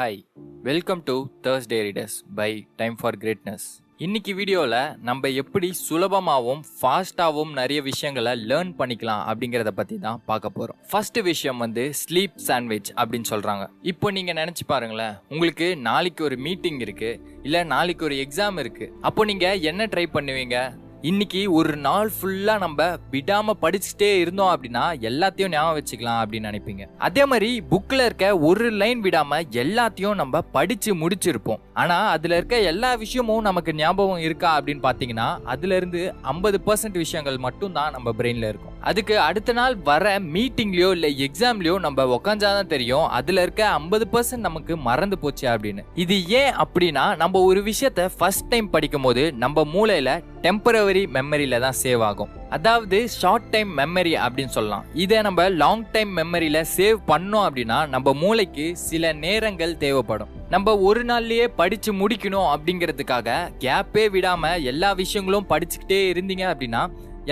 [0.00, 0.18] Hi
[0.62, 1.14] welcome to
[1.44, 3.64] Thursday readers by time for greatness
[4.00, 10.78] இன்னைக்கு வீடியோவில் நம்ம எப்படி சுலபமாகவும் ஃபாஸ்ட்டாகவும் நிறைய விஷயங்களை லேர்ன் பண்ணிக்கலாம் அப்படிங்கிறத பற்றி தான் பார்க்க போகிறோம்
[10.90, 16.80] ஃபர்ஸ்ட் விஷயம் வந்து ஸ்லீப் சாண்ட்விச் அப்படின்னு சொல்கிறாங்க இப்போ நீங்கள் நினச்சி பாருங்களேன் உங்களுக்கு நாளைக்கு ஒரு மீட்டிங்
[16.80, 20.56] இருக்குது இல்லை நாளைக்கு ஒரு எக்ஸாம் இருக்குது அப்போ நீங்கள் என்ன ட்ரை பண்ணுவீங்க?
[21.02, 26.86] இன்னைக்கு ஒரு நாள் ஃபுல்லா நம்ம விடாம படிச்சுட்டே இருந்தோம் அப்படின்னா எல்லாத்தையும் ஞாபகம் வச்சுக்கலாம் அப்படின்னு நினைப்பீங்க.
[26.98, 31.60] அதே மாதிரி புக்ல இருக்க ஒரு லைன் விடாம எல்லாத்தையும் நம்ம படிச்சு முடிச்சிருப்போம்.
[31.74, 37.36] ஆனா அதுல இருக்க எல்லா விஷயமும் நமக்கு ஞாபகம் இருக்கா அப்படின்னு பாத்தீங்கன்னா அதுல இருந்து ஐம்பது பர்சன்ட் விஷயங்கள்
[37.36, 38.76] மட்டும் தான் நம்ம பிரெயின்ல இருக்கும்.
[38.80, 43.06] அதுக்கு அடுத்த நாள் வர மீட்டிங்லயோ இல்ல எக்ஸாம்லயோ நம்ம உக்காஞ்சாதான் தெரியும்.
[43.06, 45.84] அதுல இருக்க ஐம்பது பர்சன்ட் நமக்கு மறந்து போச்சு அப்படின்னு.
[45.94, 51.78] இது ஏன் அப்படின்னா நம்ம ஒரு விஷயத்த ஃபர்ஸ்ட் டைம் படிக்கும் போது நம்ம மூளையில டெம்பரவரி மெமரியில தான்
[51.82, 52.30] சேவ் ஆகும்.
[52.50, 54.84] அதாவது ஷார்ட் டைம் மெமரி அப்படின்னு சொல்லலாம்.
[54.94, 60.32] இதை நம்ம லாங் டைம் மெமரியில சேவ் பண்ணோம் அப்படின்னா நம்ம மூளைக்கு சில நேரங்கள் தேவைப்படும்.
[60.48, 66.82] நம்ம ஒரு நாள்லயே படிச்சு முடிக்கணும் அப்படிங்கிறதுக்காக கேப்பே விடாம எல்லா விஷயங்களும் படிச்சுக்கிட்டே இருந்தீங்க அப்படின்னா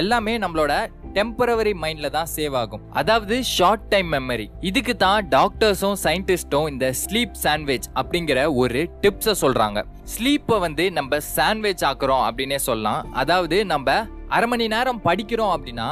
[0.02, 0.72] எல்லாமே நம்மளோட
[1.16, 2.82] டெம்பரவரி மைண்ட்ல தான் சேவ் ஆகும்.
[3.00, 9.80] அதாவது ஷார்ட் டைம் மெமரி இதுக்கு தான் டாக்டர்ஸும் சயின்டிஸ்டும் இந்த ஸ்லீப் சாண்ட்விச் அப்படிங்கிற ஒரு டிப்ஸை சொல்றாங்க.
[10.14, 13.02] ஸ்லீப்பை வந்து நம்ம சாண்ட்விச் ஆக்குறோம் அப்படின்னே சொல்லலாம்.
[13.22, 13.98] அதாவது நம்ம
[14.36, 15.88] அரை மணி நேரம் படிக்கிறோம் அப்படின்னா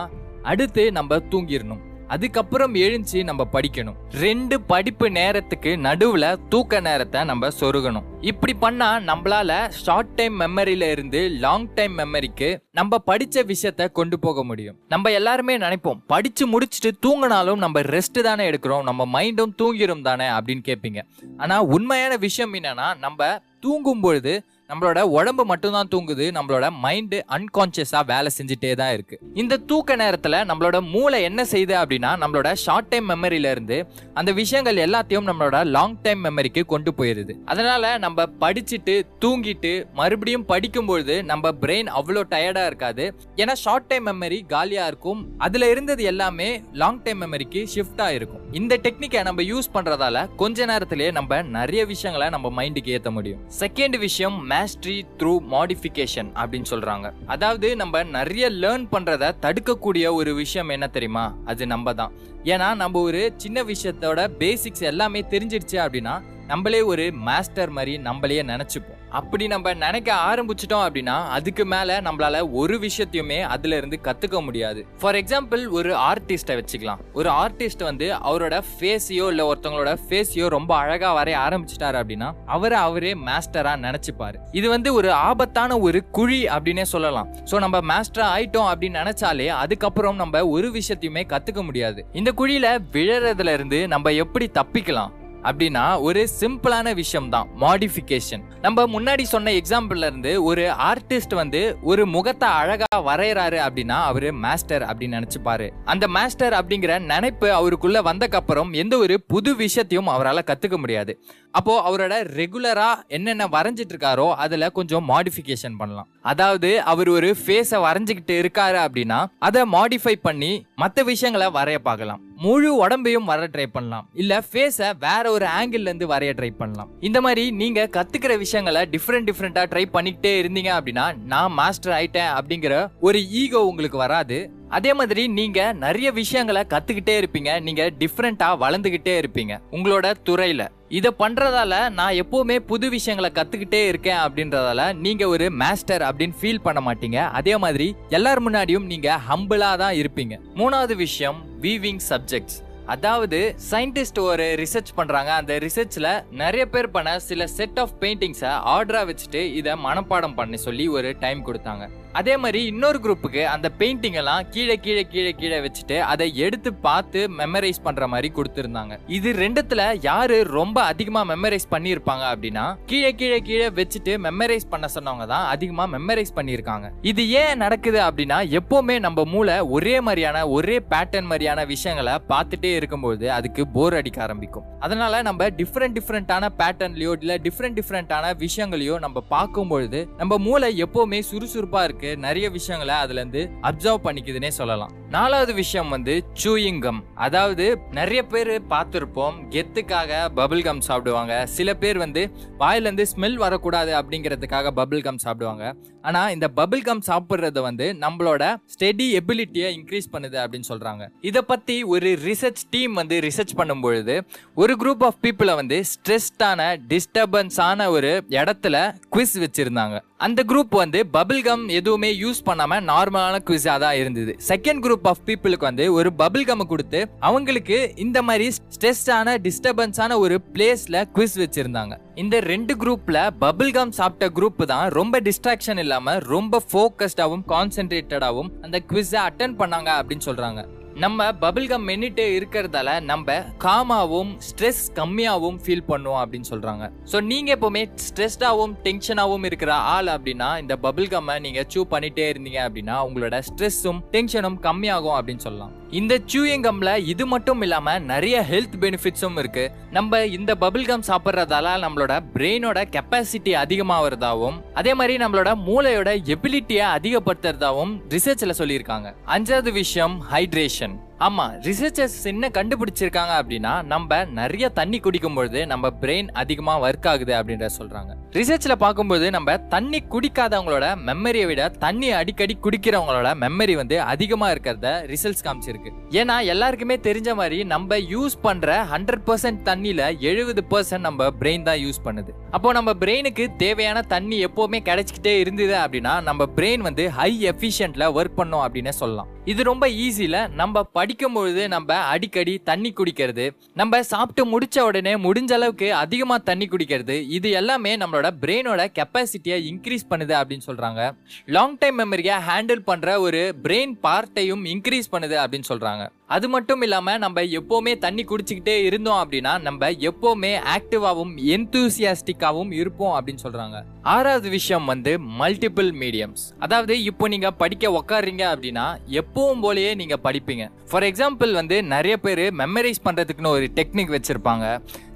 [0.52, 1.82] அடுத்து நம்ம தூங்கிடணும்.
[2.08, 3.96] அதுக்கப்புறம் எழுந்துச்சு நம்ம படிக்கணும்.
[4.12, 8.02] ரெண்டு படிப்பு நேரத்துக்கு நடுவுல தூக்க நேரத்தை நம்ம சொருகணும்.
[8.20, 14.44] இப்படி பண்ணா நம்மளால ஷார்ட் டைம் மெமரியில இருந்து லாங் டைம் மெமரிக்கு நம்ம படிச்ச விஷயத்த கொண்டு போக
[14.44, 14.76] முடியும்.
[14.88, 20.62] நம்ம எல்லாருமே நினைப்போம் படிச்சு முடிச்சுட்டு தூங்கினாலும் நம்ம ரெஸ்ட் தானே எடுக்கிறோம் நம்ம மைண்டும் தூங்கிரும் தானே அப்படின்னு
[20.68, 21.02] கேட்பீங்க.
[21.36, 28.30] ஆனா உண்மையான விஷயம் என்னன்னா நம்ம தூங்கும் பொழுது நம்மளோட உடம்பு மட்டும்தான் தூங்குது நம்மளோட மைண்டு அன்கான்சியஸாக வேலை
[28.36, 29.16] செஞ்சுட்டே தான் இருக்கு.
[29.34, 33.78] இந்த தூக்க நேரத்தில் நம்மளோட மூளை என்ன செய்யுது அப்படின்னா நம்மளோட ஷார்ட் டைம் மெமரியிலேருந்து
[34.14, 41.16] அந்த விஷயங்கள் எல்லாத்தையும் நம்மளோட லாங் டைம் மெமரிக்கு கொண்டு போயிடுது அதனால நம்ம படிச்சுட்டு தூங்கிட்டு மறுபடியும் படிக்கும்பொழுது
[41.30, 43.06] நம்ம பிரெயின் அவ்வளோ டயர்டாக இருக்காது.
[43.36, 45.22] ஏன்னா ஷார்ட் டைம் மெமரி காலியாக இருக்கும்.
[45.38, 48.42] அதில் இருந்தது எல்லாமே லாங் டைம் மெமரிக்கு ஷிஃப்ட் இருக்கும்.
[48.52, 53.40] இந்த டெக்னிக்கை நம்ம யூஸ் பண்ணுறதால கொஞ்ச நேரத்திலேயே நம்ம நிறைய விஷயங்களை நம்ம மைண்டுக்கு ஏற்ற முடியும்.
[53.62, 57.06] செகண்ட் விஷயம் மேஸ்ட்ரி த்ரூ மாடிஃபிகேஷன் அப்படின்னு சொல்றாங்க.
[57.26, 61.24] அதாவது நம்ம நிறைய லேர்ன் பண்றத தடுக்கக்கூடிய ஒரு விஷயம் என்ன தெரியுமா?
[61.44, 62.12] அது நம்ம தான்
[62.44, 66.14] ஏன்னா நம்ம ஒரு சின்ன விஷயத்தோட பேசிக்ஸ் எல்லாமே தெரிஞ்சிடுச்சு அப்படின்னா
[66.46, 68.95] நம்மளே ஒரு மாஸ்டர் மாதிரி நம்மளையே நினைச்சுப்போம்.
[69.10, 74.86] அப்படி நம்ம நினைக்க ஆரம்பிச்சிட்டோம் அப்படின்னா அதுக்கு மேல நம்மளால ஒரு விஷயத்தையுமே அதுல இருந்து கத்துக்க முடியாது.
[75.00, 76.98] ஃபார் எக்ஸாம்பிள் ஒரு ஆர்டிஸ்டை வச்சுக்கலாம்.
[77.12, 83.14] ஒரு ஆர்டிஸ்ட் வந்து அவரோட ஃபேஸையோ இல்ல ஒருத்தவங்களோட ஃபேஸையோ ரொம்ப அழகா வரைய ஆரம்பிச்சிட்டாரு அப்படின்னா அவரை அவரே
[83.14, 84.34] மாஸ்டரா நினைச்சுப்பாரு.
[84.52, 87.28] இது வந்து ஒரு ஆபத்தான ஒரு குழி அப்படின்னே சொல்லலாம்.
[87.50, 92.06] ஸோ நம்ம மாஸ்டரா ஆயிட்டோம் அப்படின்னு நினைச்சாலே அதுக்கப்புறம் நம்ம ஒரு விஷயத்தையுமே கத்துக்க முடியாது.
[92.12, 95.12] இந்த குழியில விழறதுல இருந்து நம்ம எப்படி தப்பிக்கலாம்?
[95.48, 102.06] அப்படின்னா ஒரு சிம்பிளான விஷயம் தான் மாடிஃபிகேஷன் நம்ம முன்னாடி சொன்ன எக்ஸாம்பிள்ல இருந்து ஒரு ஆர்டிஸ்ட் வந்து ஒரு
[102.06, 105.66] முகத்தை அழகா வரைகிறாரு அப்படின்னா அவரு மாஸ்டர் அப்படின்னு நினைச்சுப்பாரு.
[105.84, 111.12] அந்த மாஸ்டர் அப்படிங்கிற நினைப்பு அவருக்குள்ள வந்தக்கப்புறம் எந்த ஒரு புது விஷயத்தையும் அவரால் கத்துக்க முடியாது.
[111.58, 116.08] அப்போ அவரோட ரெகுலரா என்னென்ன வரைஞ்சிட்டு இருக்காரோ அதுல கொஞ்சம் மாடிஃபிகேஷன் பண்ணலாம்.
[116.32, 119.18] அதாவது அவர் ஒரு ஃபேஸை வரைஞ்சிக்கிட்டு இருக்காரு அப்படின்னா
[119.48, 120.52] அதை மாடிஃபை பண்ணி
[120.82, 122.20] மற்ற விஷயங்களை வரைய பார்க்கலாம்.
[122.44, 124.06] முழு உடம்பையும் வர ட்ரை பண்ணலாம்.
[124.22, 126.90] இல்ல ஃபேஸை வேற ஒரு ஆங்கிள் இருந்து வரைய ட்ரை பண்ணலாம்.
[127.08, 132.74] இந்த மாதிரி நீங்க கத்துக்கிற விஷயங்களை டிஃப்ரெண்ட் டிஃப்ரெண்டா ட்ரை பண்ணிக்கிட்டே இருந்தீங்க அப்படின்னா நான் மாஸ்டர் ஆயிட்டேன் அப்படிங்கிற
[133.00, 134.38] ஒரு ஈகோ உங்களுக்கு வராது.
[134.68, 137.60] அதே மாதிரி நீங்க நிறைய விஷயங்களை கத்துக்கிட்டே இருப்பீங்க.
[137.60, 139.58] நீங்க டிஃப்ரெண்டா வளர்ந்துகிட்டே இருப்பீங்க.
[139.70, 140.68] உங்களோட துறையில.
[140.88, 146.92] இதை பண்றதால நான் எப்பவுமே புது விஷயங்களை கத்துக்கிட்டே இருக்கேன் அப்படின்றதால நீங்க ஒரு மாஸ்டர் அப்படின்னு ஃபீல் பண்ண
[146.92, 147.30] மாட்டீங்க.
[147.30, 150.40] அதே மாதிரி எல்லார் முன்னாடியும் நீங்க ஹம்பிளா தான் இருப்பீங்க.
[150.54, 155.32] மூணாவது விஷயம் வீவிங் சப்ஜெக்ட்ஸ் அதாவது சயின்டிஸ்ட் ஒரு ரிசர்ச் பண்றாங்க.
[155.32, 160.88] அந்த ரிசர்ச்ல நிறைய பேர் பண்ண சில செட் ஆஃப் பெயிண்டிங்ஸை ஆர்டரா வச்சுட்டு இதை மனப்பாடம் பண்ண சொல்லி
[160.88, 161.88] ஒரு டைம் கொடுத்தாங்க.
[162.18, 167.20] அதே மாதிரி இன்னொரு குரூப்புக்கு அந்த பெயிண்டிங் எல்லாம் கீழே கீழே கீழே கீழே வச்சுட்டு அதை எடுத்து பார்த்து
[167.40, 168.94] மெமரைஸ் பண்ற மாதிரி கொடுத்துருந்தாங்க.
[169.16, 175.26] இது ரெண்டுத்துல யாரு ரொம்ப அதிகமா மெமரைஸ் பண்ணியிருப்பாங்க அப்படின்னா கீழே கீழே கீழே வச்சுட்டு மெமரைஸ் பண்ண சொன்னவங்க
[175.34, 176.88] தான் அதிகமா மெமரைஸ் பண்ணியிருக்காங்க.
[177.10, 183.26] இது ஏன் நடக்குது அப்படின்னா எப்பவுமே நம்ம மூளை ஒரே மாதிரியான ஒரே பேட்டர்ன் மாதிரியான விஷயங்களை பார்த்துட்டே இருக்கும்போது
[183.38, 184.66] அதுக்கு போர் அடிக்க ஆரம்பிக்கும்.
[184.86, 191.82] அதனால நம்ம டிஃப்ரெண்ட் டிஃப்ரெண்டான பேட்டர்ன்லயோ இல்லை டிஃப்ரெண்ட் டிஃப்ரெண்டான விஷயங்களையோ நம்ம பார்க்கும்பொழுது நம்ம மூளை எப்பவுமே சுறுசுறுப்பா
[191.88, 192.05] இருக்கு.
[192.16, 194.92] நிறைய விஷயங்களை அதுல இருந்து அப்சர்வ் பண்ணிக்குதுன்னே சொல்லலாம்.
[195.10, 201.34] நாலாவது விஷயம் வந்து சூயிங் கம் அதாவது நிறைய பேர் பார்த்துருப்போம் கெத்துக்காக பபிள் கம் சாப்பிடுவாங்க.
[201.46, 202.22] சில பேர் வந்து
[202.58, 205.74] வாயிலேருந்து ஸ்மெல் வரக்கூடாது அப்படிங்கிறதுக்காக பபிள் கம் சாப்பிடுவாங்க.
[206.02, 208.42] ஆனால் இந்த பபிள் கம் சாப்பிட்றது வந்து நம்மளோட
[208.74, 214.16] ஸ்டெடி எபிலிட்டியை இன்க்ரீஸ் பண்ணுது அப்படின்னு சொல்கிறாங்க இதை பற்றி ஒரு ரிசர்ச் டீம் வந்து ரிசர்ச் பண்ணும்பொழுது
[214.54, 216.60] ஒரு குரூப் ஆஃப் பீப்புளை வந்து ஸ்ட்ரெஸ்டான
[216.92, 218.76] டிஸ்டர்பன்ஸான ஒரு இடத்துல
[219.16, 219.96] குவிஸ் வச்சுருந்தாங்க.
[220.20, 224.36] அந்த குரூப் வந்து பபிள் கம் எதுவுமே யூஸ் பண்ணாம நார்மலான குவிஸாக தான் இருந்தது.
[224.48, 230.38] செகண்ட் குரூப் ஆஃப் பீப்புளுக்கு வந்து ஒரு பபிள் கம் கொடுத்து அவங்களுக்கு இந்த மாதிரி ஸ்ட்ரெஸ்டான டிஸ்டர்பன்ஸான ஒரு
[230.54, 231.96] பிளேஸ்ல குவிஸ் வச்சிருந்தாங்க.
[232.14, 238.82] இந்த ரெண்டு குரூப்ல பபிள் கம் சாப்பிட்ட குரூப் தான் ரொம்ப டிஸ்ட்ராக்ஷன் இல்லாம ரொம்ப ஃபோக்கஸ்டாகவும் கான்சென்ட்ரேட்டடாகவும் அந்த
[238.92, 240.62] குவிஸை அட்டன் பண்ணாங்க அப்படின்னு சொல்றாங்க.
[241.02, 243.34] நம்ம பபிள்கம் மென்னிட்டே இருக்கிறதால நம்ம
[243.64, 250.48] காமாவும் ஸ்ட்ரெஸ் கம்மியாகவும் ஃபீல் பண்ணுவோம் அப்படின்னு சொல்கிறாங்க ஸோ நீங்கள் எப்போவுமே ஸ்ட்ரெஸ்டாகவும் டென்ஷனாகவும் இருக்கிற ஆள் அப்படின்னா
[250.62, 255.74] இந்த பபிள் கம்மை நீங்கள் சூ பண்ணிட்டே இருந்தீங்க அப்படின்னா உங்களோட ஸ்ட்ரெஸ்ஸும் டென்ஷனும் கம்மியாகும் அப்படின்னு சொல்லலாம்.
[255.98, 261.76] இந்த சூயிங் கம்ல இது மட்டும் இல்லாமல் நிறைய ஹெல்த் பெனிஃபிட்ஸும் இருக்குது நம்ம இந்த பபிள் கம் சாப்பிட்றதால
[261.84, 269.10] நம்மளோட பிரெயினோட கெப்பாசிட்டி அதிகமாகிறதாகவும் அதே மாதிரி நம்மளோட மூளையோட எபிலிட்டியை அதிகப்படுத்துறதாகவும் ரிசர்ச்சில் சொல்லியிருக்காங்க.
[269.36, 270.85] அஞ்சாவது விஷயம் ஹைட்ரேஷன்
[271.18, 277.34] ஆமா ரிசர்ச்சர்ஸ் என்ன கண்டுபிடிச்சிருக்காங்க அப்படின்னா நம்ம நிறைய தண்ணி குடிக்கும் பொழுது நம்ம பிரெயின் அதிகமாக ஒர்க் ஆகுது
[277.34, 278.16] அப்படின்ற சொல்றாங்க.
[278.38, 285.44] ரிசர்ச்சில் பார்க்கும்போது நம்ம தண்ணி குடிக்காதவங்களோட மெமரியை விட தண்ணி அடிக்கடி குடிக்கிறவங்களோட மெமரி வந்து அதிகமாக இருக்கிறத ரிசல்ட்ஸ்
[285.46, 285.90] காமிச்சிருக்கு.
[286.20, 291.80] ஏன்னா எல்லாருக்குமே தெரிஞ்ச மாதிரி நம்ம யூஸ் பண்ணுற ஹண்ட்ரட் பர்சன்ட் தண்ணியில் எழுபது பர்சன்ட் நம்ம பிரெயின் தான்
[291.84, 292.34] யூஸ் பண்ணுது.
[292.58, 298.38] அப்போ நம்ம பிரெயினுக்கு தேவையான தண்ணி எப்போவுமே கிடைச்சிக்கிட்டே இருந்தது அப்படின்னா நம்ம பிரெயின் வந்து ஹை எஃபிஷியன்ட்ல ஒர்க்
[298.42, 299.30] பண்ணும் அப்படின்னு சொல்லலாம்.
[299.52, 303.44] இது ரொம்ப ஈஸியில் நம்ம படிக்கும் பொழுது நம்ம அடிக்கடி தண்ணி குடிக்கிறது
[303.80, 310.10] நம்ம சாப்பிட்டு முடிச்ச உடனே முடிஞ்ச அளவுக்கு அதிகமாக தண்ணி குடிக்கிறது இது எல்லாமே நம்மளோட பிரெயினோட கெப்பாசிட்டியை இன்க்ரீஸ்
[310.10, 311.00] பண்ணுது அப்படின்னு சொல்கிறாங்க
[311.48, 317.20] லாங் டைம் மெமரியை ஹேண்டில் பண்ணுற ஒரு பிரெயின் பார்ட்டையும் இன்க்ரீஸ் பண்ணுது அப்படின்னு சொல்கிறாங்க அது மட்டும் இல்லாமல்
[317.24, 323.76] நம்ம எப்போவுமே தண்ணி குடிச்சிக்கிட்டே இருந்தோம் அப்படின்னா நம்ம எப்போவுமே ஆக்டிவாகவும் எந்தூசியாஸ்டிக்காகவும் இருப்போம் அப்படின்னு சொல்கிறாங்க
[324.14, 328.86] ஆறாவது விஷயம் வந்து மல்டிபிள் மீடியம்ஸ் அதாவது இப்போ நீங்கள் படிக்க உக்காடுறீங்க அப்படின்னா
[329.20, 330.64] எப்பவும் போலயே நீங்கள் படிப்பீங்க.
[330.90, 334.66] ஃபார் எக்ஸாம்பிள் வந்து நிறைய பேர் மெமரைஸ் பண்ணுறதுக்குன்னு ஒரு டெக்னிக் வச்சுருப்பாங்க.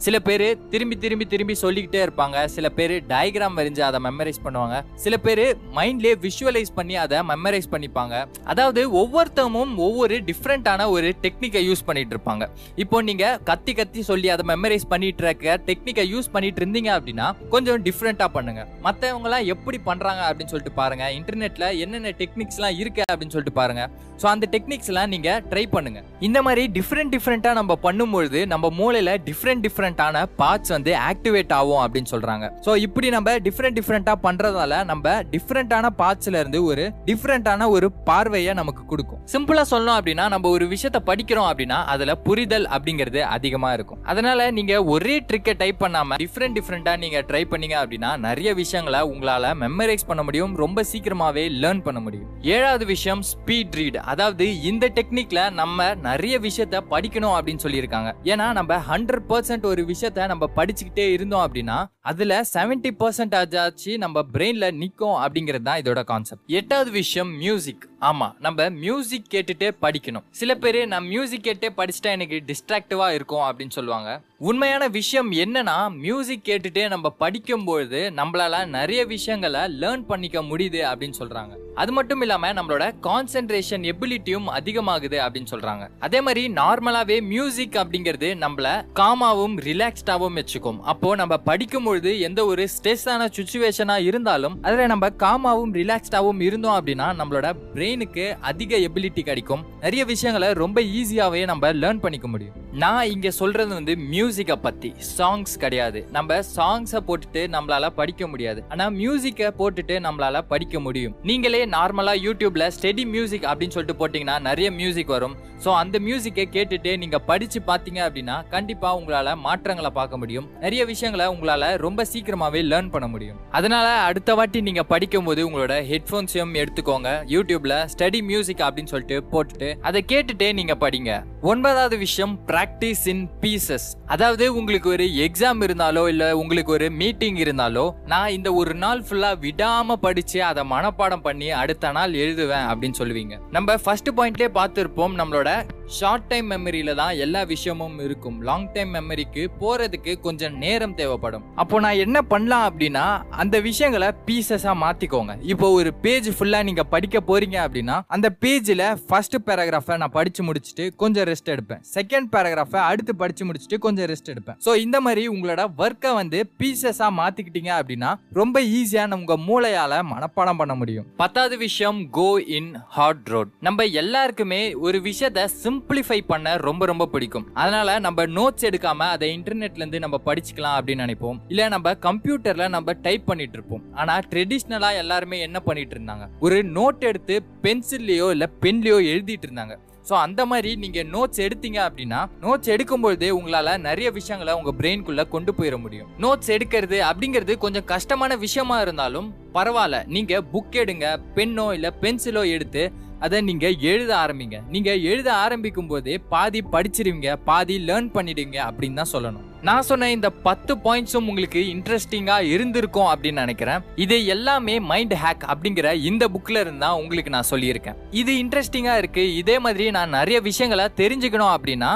[0.04, 2.38] சில பேர் திரும்பி திரும்பி திரும்பி சொல்லிக்கிட்டே இருப்பாங்க.
[2.54, 4.76] சில பேர் டயக்ராம் வரைஞ்சு அதை மெமரைஸ் பண்ணுவாங்க.
[5.04, 5.44] சில பேர்
[5.78, 8.14] மைண்ட்லேயே விஷுவலைஸ் பண்ணி அதை மெமரைஸ் பண்ணிப்பாங்க.
[8.52, 12.46] அதாவது ஒவ்வொருத்தமும் ஒவ்வொரு டிஃப்ரெண்ட்டான ஒரு டெக்னிக்கை யூஸ் பண்ணிட்டு இருப்பாங்க
[12.84, 17.82] இப்போ நீங்க கத்தி கத்தி சொல்லி அதை மெமரைஸ் பண்ணிட்டு இருக்க டெக்னிக்கை யூஸ் பண்ணிட்டு இருந்தீங்க அப்படின்னா கொஞ்சம்
[17.86, 18.62] டிஃப்ரெண்டா பண்ணுங்க.
[18.86, 21.04] மற்றவங்களாம் எப்படி பண்றாங்க அப்படின்னு சொல்லிட்டு பாருங்க.
[21.18, 23.82] இன்டர்நெட்ல என்னென்ன டெக்னிக்ஸ்லாம் இருக்கு அப்படின்னு சொல்லிட்டு பாருங்க.
[24.22, 26.00] ஸோ அந்த டெக்னிக்ஸ்லாம் நீங்க ட்ரை பண்ணுங்க.
[26.28, 32.10] இந்த மாதிரி டிஃப்ரெண்ட் டிஃப்ரெண்டா நம்ம பண்ணும்பொழுது நம்ம மூளையில டிஃப்ரெண்ட் டிஃப்ரெண்டான பார்ட்ஸ் வந்து ஆக்டிவேட் ஆகும் அப்படின்னு
[32.14, 32.46] சொல்றாங்க.
[32.66, 38.82] ஸோ இப்படி நம்ம டிஃப்ரெண்ட் டிஃப்ரெண்டா பண்றதால நம்ம டிஃப்ரெண்டான பார்ட்ஸ்ல இருந்து ஒரு டிஃப்ரெண்டான ஒரு பார்வையை நமக்கு
[38.92, 39.20] கொடுக்கும்.
[39.34, 44.04] சிம்பிளா சொல்லணும் அப்படின்னா நம்ம ஒரு விஷயத்த படிக்கிறோம் அப்படின்னா அதில் புரிதல் அப்படிங்கிறது அதிகமாக இருக்கும்.
[44.04, 49.48] அதனால நீங்கள் ஒரே ட்ரிக்கை டைப் பண்ணாமல் டிஃப்ரெண்ட் டிஃப்ரெண்டா நீங்கள் ட்ரை பண்ணீங்க அப்படின்னா நிறைய விஷயங்களை உங்களால்
[49.60, 52.28] மெமரைஸ் பண்ண முடியும் ரொம்ப சீக்கிரமாகவே லேர்ன் பண்ண முடியும்.
[52.42, 58.12] ஏழாவது விஷயம் ஸ்பீட் ரீட் அதாவது இந்த டெக்னிக்ல நம்ம நிறைய விஷயத்த படிக்கணும் அப்படின்னு சொல்லியிருக்காங்க.
[58.24, 64.24] ஏன்னா நம்ம ஹண்ட்ரட் பர்சன்ட் ஒரு விஷயத்த நம்ம படிச்சுக்கிட்டே இருந்தோம் அப்படின்னா அதுல செவன்டி பர்சன்ட் ஆச்சு நம்ம
[64.32, 70.24] பிரெயின்ல நிற்கும் அப்படிங்கிறது தான் இதோட கான்செப்ட் எட்டாவது விஷயம் மியூசிக் ஆமா நம்ம மியூசிக் கேட்டுட்டே படிக்கணும்.
[70.30, 74.20] சில பேர் நான் மியூசிக் கேட்டே படிச்சுட்டா எனக்கு டிஸ்ட்ராக்டிவா இருக்கும் அப்படின்னு சொல்லுவாங்க.
[74.42, 81.48] உண்மையான விஷயம் என்னன்னா மியூசிக் கேட்டுட்டே நம்ம படிக்கும்பொழுது நம்மளால நிறைய விஷயங்களை லேர்ன் பண்ணிக்க முடியுது அப்படின்னு சொல்றாங்க.
[81.74, 85.88] அது மட்டும் இல்லாம நம்மளோட கான்சென்ட்ரேஷன் எபிலிட்டியும் அதிகமாகுது அப்படின்னு சொல்றாங்க.
[85.98, 90.80] அதே மாதிரி நார்மலாவே மியூசிக் அப்படிங்கிறது நம்மள காமாவும் ரிலாக்ஸ்டாவும் வச்சுக்கும்.
[90.80, 97.08] அப்போ நம்ம படிக்கும் பொழுது எந்த ஒரு ஸ்ட்ரெஸ்ஸான சுச்சுவேஷனா இருந்தாலும் அதுல நம்ம காமாவும் ரிலாக்ஸ்டாவும் இருந்தோம் அப்படின்னா
[97.18, 99.66] நம்மளோட பிரெயினுக்கு அதிக எபிலிட்டி கிடைக்கும்.
[99.80, 102.54] நிறைய விஷயங்களை ரொம்ப ஈஸியாவே நம்ம லேர்ன் பண்ணிக்க முடியும்.
[102.72, 106.00] நான் இங்கே சொல்கிறது வந்து மியூசிக்கை பற்றி சாங்ஸ் கிடையாது.
[106.16, 108.60] நம்ம சாங்ஸை போட்டுட்டு நம்மளால படிக்க முடியாது.
[108.72, 111.14] ஆனால் மியூசிக்கை போட்டுட்டு நம்மளால படிக்க முடியும்.
[111.30, 115.34] நீங்களே நார்மலாக யூடியூப்ல ஸ்டெடி மியூசிக் அப்படின்னு சொல்லிட்டு போட்டிங்கன்னா நிறைய மியூசிக் வரும்.
[115.64, 120.46] ஸோ அந்த மியூசிக்கை கேட்டுட்டு நீங்கள் படித்து பார்த்தீங்க அப்படின்னா கண்டிப்பாக உங்களால் மாற்றங்களை பார்க்க முடியும்.
[120.64, 123.40] நிறைய விஷயங்களை உங்களால் ரொம்ப சீக்கிரமாகவே லேர்ன் பண்ண முடியும்.
[123.50, 127.10] அதனால் அடுத்த வாட்டி நீங்கள் படிக்கும் போது உங்களோட ஹெட்ஃபோன்ஸையும் எடுத்துக்கோங்க.
[127.34, 131.12] யூடியூப்ல ஸ்டடி மியூசிக் அப்படின்னு சொல்லிட்டு போட்டுட்டு அதை கேட்டுட்டே நீங்கள் படிங்க.
[131.50, 137.90] ஒன்பதாவது விஷயம் பிராக்டிஸ் இன் பீசஸ் அதாவது உங்களுக்கு ஒரு எக்ஸாம் இருந்தாலோ இல்லை உங்களுக்கு ஒரு மீட்டிங் இருந்தாலோ
[138.06, 143.36] நான் இந்த ஒரு நாள் ஃபுல்லாக விடாமல் படித்து அதை மனப்பாடம் பண்ணி அடுத்த நாள் எழுதுவேன் அப்படின்னு சொல்லுவீங்க.
[143.50, 145.50] நம்ம ஃபர்ஸ்ட் பாயிண்ட்லேயே பார்த்துருப்போம் நம்மளோட
[145.98, 148.36] ஷார்ட் டைம் மெமரியில தான் எல்லா விஷயமும் இருக்கும்.
[148.48, 151.44] லாங் டைம் மெமரிக்கு போறதுக்கு கொஞ்சம் நேரம் தேவைப்படும்.
[151.62, 153.04] அப்போ நான் என்ன பண்ணலாம் அப்படின்னா
[153.42, 155.34] அந்த விஷயங்களை பீசஸா மாத்திக்கோங்க.
[155.52, 160.86] இப்போ ஒரு பேஜ் ஃபுல்லா நீங்க படிக்க போறீங்க அப்படின்னா அந்த பேஜ்ல ஃபர்ஸ்ட் பேராகிராஃபை நான் படிச்சு முடிச்சுட்டு
[161.04, 161.82] கொஞ்சம் ரெஸ்ட் எடுப்பேன்.
[161.96, 164.58] செகண்ட் பேராகிராஃபை அடுத்து படிச்சு முடிச்சுட்டு கொஞ்சம் ரெஸ்ட் எடுப்பேன்.
[164.66, 170.74] ஸோ இந்த மாதிரி உங்களோட ஒர்க்கை வந்து பீசஸா மாத்திக்கிட்டீங்க அப்படின்னா ரொம்ப ஈஸியா உங்க மூளையால மனப்பாடம் பண்ண
[170.80, 171.06] முடியும்.
[171.22, 172.28] பத்தாவது விஷயம் கோ
[172.58, 175.46] இன் ஹார்ட் ரோட் நம்ம எல்லாருக்குமே ஒரு விஷயத்த
[175.80, 177.46] சிம்பிளிஃபை பண்ண ரொம்ப ரொம்ப பிடிக்கும்.
[177.54, 181.38] அதனால நம்ம நோட்ஸ் எடுக்காம அதை இன்டர்நெட்ல இருந்து நம்ம படிச்சுக்கலாம் அப்படின்னு நினைப்போம்.
[181.48, 183.84] இல்ல நம்ம கம்ப்யூட்டர்ல நம்ம டைப் பண்ணிட்டு இருப்போம்.
[183.94, 186.26] ஆனா ட்ரெடிஷ்னலா எல்லாருமே என்ன பண்ணிட்டு இருந்தாங்க?
[186.40, 189.76] ஒரு நோட் எடுத்து பென்சில்லையோ இல்ல பென்லயோ எழுதிட்டு இருந்தாங்க.
[190.08, 195.52] ஸோ அந்த மாதிரி நீங்கள் நோட்ஸ் எடுத்தீங்க அப்படின்னா நோட்ஸ் எடுக்கும்பொழுதே உங்களால் நிறைய விஷயங்களை உங்கள் பிரெயின்குள்ளே கொண்டு
[195.58, 196.08] போயிட முடியும்.
[196.24, 200.06] நோட்ஸ் எடுக்கிறது அப்படிங்கிறது கொஞ்சம் கஷ்டமான விஷயமா இருந்தாலும் பரவாயில்ல.
[200.06, 201.06] நீங்கள் புக் எடுங்க
[201.36, 202.92] பென்னோ இல்லை பென்சிலோ எடுத்து
[203.26, 204.58] அதை நீங்கள் எழுத ஆரம்பிங்க.
[204.74, 209.46] நீங்கள் எழுத ஆரம்பிக்கும் போதே பாதி படிச்சிருவீங்க பாதி லேர்ன் பண்ணிடுவீங்க அப்படின்னு தான் சொல்லணும்.
[209.68, 213.82] நான் சொன்ன இந்த பத்து பாயிண்ட்ஸும் உங்களுக்கு இன்ட்ரெஸ்டிங்காக இருந்திருக்கும் அப்படின்னு நினைக்கிறேன்.
[214.04, 217.98] இது எல்லாமே மைண்ட் ஹேக் அப்படிங்கிற இந்த புக்கில் இருந்தால் உங்களுக்கு நான் சொல்லியிருக்கேன்.
[218.20, 221.92] இது இன்ட்ரெஸ்டிங்காக இருக்குது இதே மாதிரி நான் நிறைய விஷயங்களை தெரிஞ்சுக்கணும் அப்படின்னா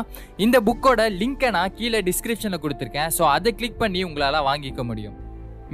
[0.46, 3.10] இந்த புக்கோட லிங்கை நான் கீழே டிஸ்கிரிப்ஷனில் கொடுத்துருக்கேன்.
[3.18, 5.16] ஸோ அதை கிளிக் பண்ணி உங்களால் வாங்கிக்க முடியும்.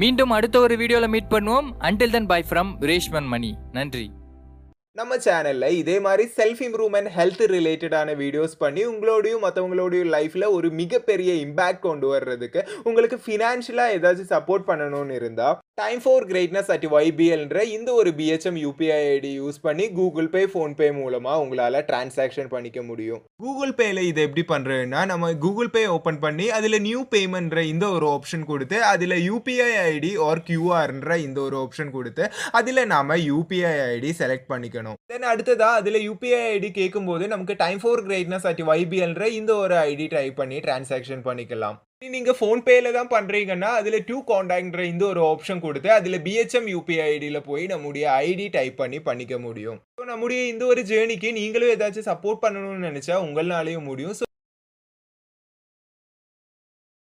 [0.00, 1.69] மீண்டும் அடுத்த ஒரு வீடியோவில் மீட் பண்ணுவோம்.
[1.88, 4.07] Until then bye from Reshman Mani நன்றி.
[4.97, 11.30] நம்ம சேனலில் இதே மாதிரி செல்ஃப் இம்ப்ரூவ்மெண்ட் ஹெல்த் ரிலேட்டடான வீடியோஸ் பண்ணி உங்களோடையும் மற்றவங்களோடையும் லைஃப்பில் ஒரு மிகப்பெரிய
[11.42, 17.91] இம்பேக்ட் கொண்டு வர்றதுக்கு உங்களுக்கு ஃபினான்ஷியலாக ஏதாச்சும் சப்போர்ட் பண்ணணும்னு இருந்தால் டைம் ஃபார் கிரேட்னஸ் அட் ஒய்பிஎல்ன்ற இந்த
[18.00, 23.21] ஒரு பிஹெச்எம் யூபிஐ ஐடி யூஸ் பண்ணி கூகுள் பே ஃபோன்பே மூலமாக உங்களால் டிரான்சாக்ஷன் பண்ணிக்க முடியும்.
[23.45, 28.09] கூகுள் பேயில் இதை எப்படி பண்ணுறதுன்னா நம்ம கூகுள் பே ஓப்பன் பண்ணி அதில் நியூ பேமெண்ட்ன்ற இந்த ஒரு
[28.17, 32.27] ஆப்ஷன் கொடுத்து அதில் யூபிஐ ஐடி ஆர் கியூஆர்ன்ற இந்த ஒரு ஆப்ஷன் கொடுத்து
[32.61, 34.99] அதில் நாம் யூபிஐ ஐடி செலக்ட் பண்ணிக்கணும்.
[35.12, 40.09] தென் அடுத்ததாக அதில் யூபிஐ ஐடி கேட்கும்போது நமக்கு டைம் ஃபார் கிரேட்னஸ் அட் ஒய்பிஎல்ன்ற இந்த ஒரு ஐடி
[40.17, 41.79] டைப் பண்ணி டிரான்சாக்ஷன் பண்ணிக்கலாம்.
[42.02, 47.38] நீங்கள் ஃபோன்பேயில் தான் பண்ணுறீங்கன்னா அதில் டூ காண்டாக்ட்ன்ற இந்த ஒரு ஆப்ஷன் கொடுத்து அதில் பிஹெச்எம் யூபிஐ ஐடியில்
[47.49, 49.78] போய் நம்முடைய ஐடி டைப் பண்ணி பண்ணிக்க முடியும்.
[49.99, 54.16] ஸோ நம்முடைய இந்த ஒரு ஜேர்னிக்கு நீங்களும் ஏதாச்சும் சப்போர்ட் பண்ணணும்னு நினச்சா உங்களாலேயும் முடியும்.
[54.21, 54.25] ஸோ